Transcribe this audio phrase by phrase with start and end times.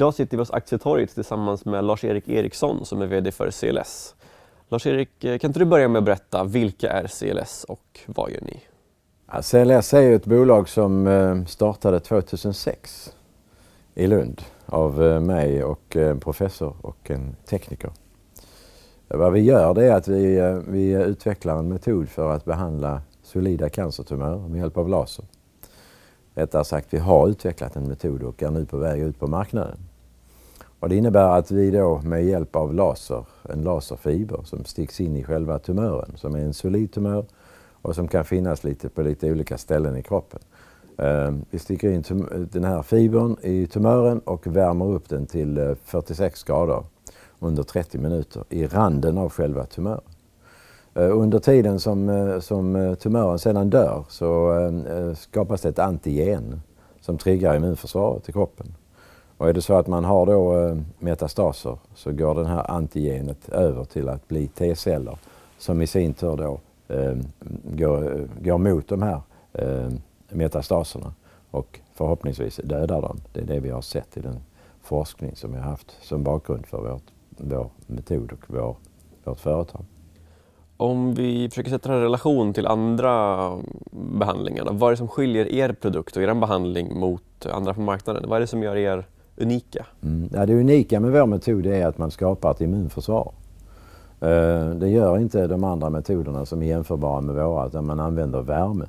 [0.00, 4.14] Idag sitter vi hos Aktietorget tillsammans med Lars-Erik Eriksson som är VD för CLS.
[4.68, 8.40] Lars-Erik, eh, kan inte du börja med att berätta vilka är CLS och vad gör
[8.40, 8.62] ni?
[9.32, 13.12] Ja, CLS är ett bolag som eh, startade 2006
[13.94, 17.90] i Lund av eh, mig och en professor och en tekniker.
[19.08, 23.68] Vad vi gör det är att vi, vi utvecklar en metod för att behandla solida
[23.68, 25.24] cancertumörer med hjälp av laser.
[26.34, 29.78] Rättare sagt, vi har utvecklat en metod och är nu på väg ut på marknaden.
[30.80, 35.16] Och det innebär att vi då med hjälp av laser, en laserfiber som sticks in
[35.16, 37.24] i själva tumören, som är en solid tumör
[37.82, 40.40] och som kan finnas lite på lite olika ställen i kroppen.
[40.98, 42.02] Ehm, vi sticker in
[42.52, 46.84] den här fibern i tumören och värmer upp den till eh, 46 grader
[47.38, 50.00] under 30 minuter i randen av själva tumören.
[50.94, 54.54] Eh, under tiden som, eh, som tumören sedan dör så
[55.16, 56.60] skapas det ett antigen
[57.00, 58.66] som triggar immunförsvaret i kroppen.
[59.40, 63.48] Och är det så att man har då eh, metastaser så går det här antigenet
[63.48, 65.18] över till att bli T-celler
[65.58, 66.60] som i sin tur då
[66.94, 67.16] eh,
[67.64, 69.20] går, går mot de här
[69.52, 69.88] eh,
[70.28, 71.12] metastaserna
[71.50, 73.20] och förhoppningsvis dödar dem.
[73.32, 74.40] Det är det vi har sett i den
[74.82, 78.76] forskning som vi har haft som bakgrund för vårt, vår metod och vår,
[79.24, 79.84] vårt företag.
[80.76, 83.52] Om vi försöker sätta det i relation till andra
[83.90, 88.24] behandlingar, vad är det som skiljer er produkt och er behandling mot andra på marknaden?
[88.28, 89.06] Vad är det som gör er
[89.40, 89.86] unika?
[90.02, 90.28] Mm.
[90.32, 93.32] Ja, det unika med vår metod är att man skapar ett immunförsvar.
[94.20, 98.42] Eh, det gör inte de andra metoderna som är jämförbara med våra, utan man använder
[98.42, 98.86] värme.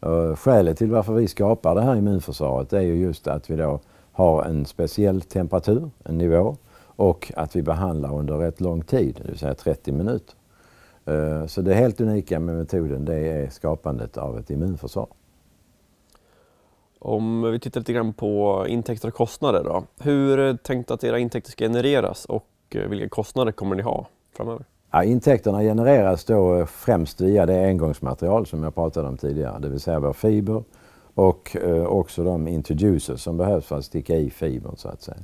[0.00, 3.80] Eh, skälet till varför vi skapar det här immunförsvaret är ju just att vi då
[4.12, 9.28] har en speciell temperatur, en nivå, och att vi behandlar under rätt lång tid, det
[9.28, 10.34] vill säga 30 minuter.
[11.06, 15.06] Eh, så det helt unika med metoden det är skapandet av ett immunförsvar.
[16.98, 19.84] Om vi tittar lite grann på intäkter och kostnader då.
[19.98, 23.82] Hur är det tänkt att era intäkter ska genereras och eh, vilka kostnader kommer ni
[23.82, 24.64] ha framöver?
[24.90, 29.68] Ja, intäkterna genereras då eh, främst via det engångsmaterial som jag pratade om tidigare, det
[29.68, 30.62] vill säga vår fiber
[31.14, 35.18] och eh, också de introducers som behövs för att sticka i fibern så att säga.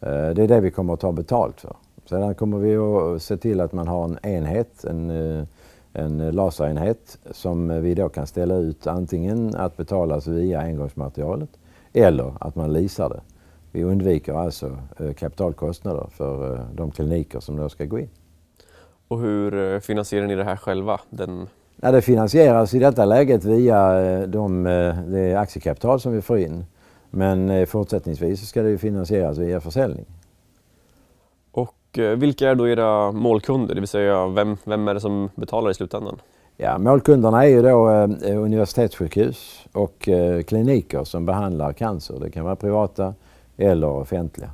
[0.00, 1.76] det är det vi kommer att ta betalt för.
[2.04, 5.10] Sedan kommer vi att se till att man har en enhet, en,
[5.92, 11.50] en laserenhet som vi då kan ställa ut antingen att betalas via engångsmaterialet
[11.92, 13.20] eller att man leasar det.
[13.70, 18.08] Vi undviker alltså eh, kapitalkostnader för eh, de kliniker som då ska gå in.
[19.08, 21.00] Och hur finansierar ni det här själva?
[21.10, 21.48] Den...
[21.76, 23.92] Ja, det finansieras i detta läget via
[24.26, 24.62] de,
[25.06, 26.64] det aktiekapital som vi får in.
[27.10, 30.06] Men fortsättningsvis ska det finansieras via försäljning.
[31.98, 33.74] Eh, vilka är då era målkunder?
[33.74, 36.20] Det vill säga, vem, vem är det som betalar i slutändan?
[36.56, 42.20] Ja, målkunderna är ju då eh, universitetssjukhus och eh, kliniker som behandlar cancer.
[42.20, 43.14] Det kan vara privata
[43.56, 44.50] eller offentliga.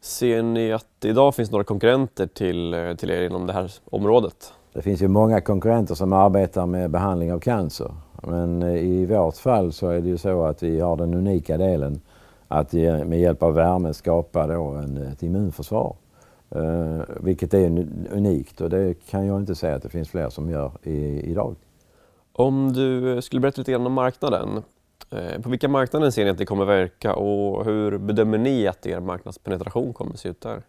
[0.00, 3.72] Ser ni att det idag finns några konkurrenter till, eh, till er inom det här
[3.84, 4.52] området?
[4.72, 7.90] Det finns ju många konkurrenter som arbetar med behandling av cancer.
[8.22, 11.56] Men eh, i vårt fall så är det ju så att vi har den unika
[11.56, 12.00] delen
[12.48, 15.96] att med hjälp av värme skapa då en, ett immunförsvar.
[16.56, 17.66] Uh, vilket är
[18.10, 21.54] unikt och det kan jag inte säga att det finns fler som gör i, idag.
[22.32, 24.62] Om du skulle berätta lite grann om marknaden.
[25.12, 28.86] Uh, på vilka marknader ser ni att det kommer verka och hur bedömer ni att
[28.86, 30.62] er marknadspenetration kommer att se ut där?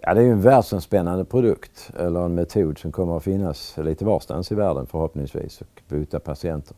[0.00, 4.52] Ja, det är en världsomspännande produkt eller en metod som kommer att finnas lite varstans
[4.52, 6.76] i världen förhoppningsvis och bota patienter.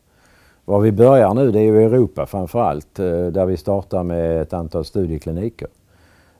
[0.65, 4.41] Var vi börjar nu det är ju Europa framför allt eh, där vi startar med
[4.41, 5.67] ett antal studiekliniker.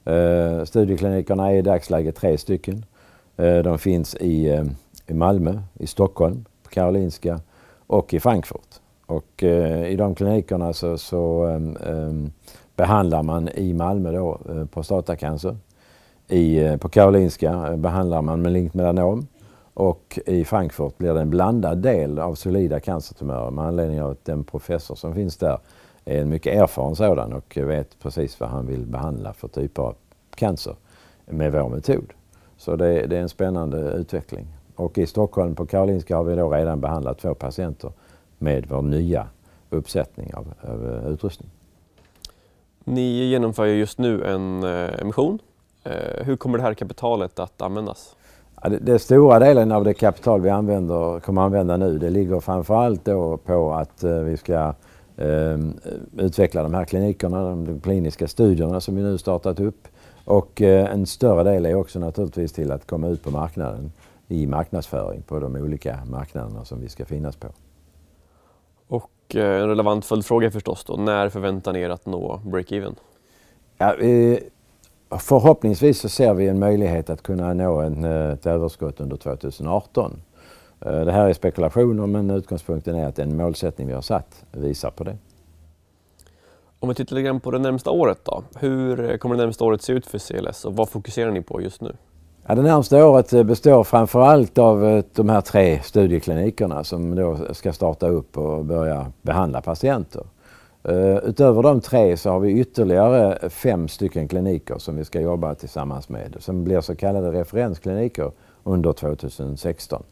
[0.06, 2.86] Eh, studieklinikerna är i dagsläget tre stycken.
[3.38, 4.66] Eh, de finns i,
[5.08, 7.40] i Malmö, i Stockholm, på Karolinska
[7.88, 8.76] och i Frankfurt.
[9.06, 9.44] Och
[9.88, 12.32] i de klinikerna så, så um,
[12.76, 14.40] behandlar man i Malmö då
[14.74, 15.58] prostatacancer.
[16.28, 19.28] I, på Karolinska behandlar man med melanom
[19.74, 24.26] och i Frankfurt blir det en blandad del av solida cancertumörer med anledning av att
[24.26, 25.60] den professor som finns där
[26.06, 29.96] är en mycket erfaren sådan och vet precis vad han vill behandla för typer av
[30.36, 30.76] cancer
[31.26, 32.14] med vår metod.
[32.58, 34.48] Så det, det är en spännande utveckling.
[34.76, 37.92] Och i Stockholm på Karolinska har vi då redan behandlat två patienter
[38.38, 39.28] med vår nya
[39.70, 41.50] uppsättning av, av eh, utrustning.
[42.84, 45.40] Ni genomför just nu en eh, emission.
[45.84, 48.16] Eh, hur kommer det här kapitalet att användas?
[48.64, 52.40] Ja, det, det, stora delen av det kapital vi använder, kommer använda nu det ligger
[52.40, 54.74] framförallt då på att eh, vi ska
[55.18, 55.60] eh,
[56.18, 59.88] utveckla de här klinikerna, de kliniska studierna som vi nu startat upp.
[60.26, 63.92] Och eh, en större del är också naturligtvis till att komma ut på marknaden
[64.28, 67.48] i marknadsföring på de olika marknaderna som vi ska finnas på.
[68.88, 72.96] Och eh, en relevant följdfråga förstås då, när förväntar ni er att nå break-even?
[73.78, 73.96] Ja,
[75.20, 80.22] förhoppningsvis så ser vi en möjlighet att kunna nå en, ett överskott under 2018.
[80.80, 85.04] Det här är spekulationer men utgångspunkten är att den målsättning vi har satt visar på
[85.04, 85.18] det.
[86.80, 88.44] Om vi tittar lite grann på det närmsta året då.
[88.56, 91.82] Hur kommer det närmsta året se ut för CLS och vad fokuserar ni på just
[91.82, 91.96] nu?
[92.48, 97.54] Ja, det närmaste året består framför allt av eh, de här tre studieklinikerna som då
[97.54, 100.24] ska starta upp och börja behandla patienter.
[100.84, 105.56] Eh, utöver de tre så har vi ytterligare fem stycken kliniker som vi ska jobba
[105.56, 108.32] tillsammans med som blir så kallade referenskliniker
[108.64, 110.04] under 2016.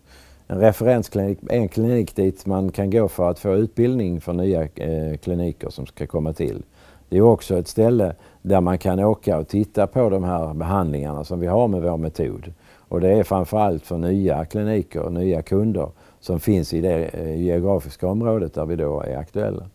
[0.47, 4.61] En referensklinik är en klinik dit man kan gå för att få utbildning för nya
[4.61, 6.63] eh, kliniker som ska komma till.
[7.09, 11.23] Det är också ett ställe där man kan åka och titta på de här behandlingarna
[11.23, 12.53] som vi har med vår metod.
[12.77, 15.89] Och det är framförallt för nya kliniker och nya kunder
[16.19, 19.65] som finns i det eh, geografiska området där vi då är aktuella.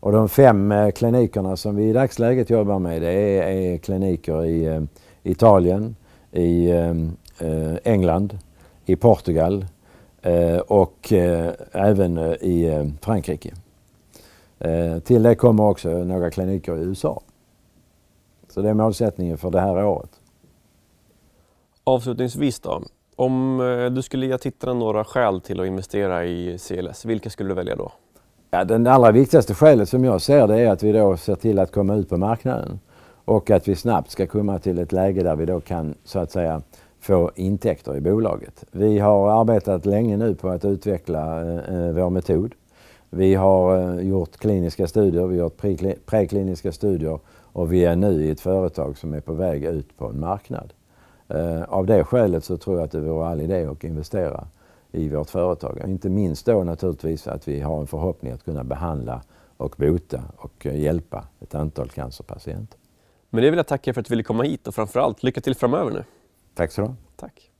[0.00, 4.44] Och de fem eh, klinikerna som vi i dagsläget jobbar med det är, är kliniker
[4.44, 4.82] i eh,
[5.22, 5.96] Italien,
[6.32, 6.90] i eh,
[7.38, 8.38] eh, England,
[8.84, 9.66] i Portugal
[10.66, 11.12] och
[11.72, 13.54] även i Frankrike.
[15.04, 17.22] Till det kommer också några kliniker i USA.
[18.48, 20.10] Så det är målsättningen för det här året.
[21.84, 22.82] Avslutningsvis då,
[23.16, 23.58] om
[23.94, 27.76] du skulle ge tittarna några skäl till att investera i CLS, vilka skulle du välja
[27.76, 27.92] då?
[28.56, 31.58] Ja, den allra viktigaste skälet som jag ser det är att vi då ser till
[31.58, 32.80] att komma ut på marknaden
[33.24, 36.30] och att vi snabbt ska komma till ett läge där vi då kan så att
[36.30, 36.62] säga
[37.00, 38.64] få intäkter i bolaget.
[38.70, 42.54] Vi har arbetat länge nu på att utveckla eh, eh vår metod.
[43.10, 45.62] Vi har eh, gjort kliniska studier, vi har gjort
[46.06, 47.18] prekliniska studier
[47.52, 50.72] och vi är nu i ett företag som är på väg ut på en marknad.
[51.28, 54.46] Eh, av det skälet så tror jag att det vore all idé att investera
[54.96, 55.82] i vårt företag.
[55.86, 59.22] Inte minst då naturligtvis att vi har en förhoppning att kunna behandla
[59.56, 62.78] och bota och eh, hjälpa ett antal cancerpatienter.
[63.30, 65.54] Men det vill jag tacka för att du ville komma hit och framförallt lycka till
[65.54, 66.04] framöver nu.
[66.54, 66.94] Tack så du.
[67.16, 67.50] Tack.